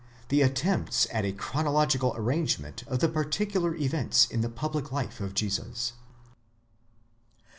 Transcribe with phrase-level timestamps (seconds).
[0.29, 5.35] THE ATTEMPTS AT A CHRONOLOGIGAL ARRANGEMENT OF THE PARTICULAR EVENTS IN THE PUBLIC LIFE OF
[5.35, 5.93] JESUS.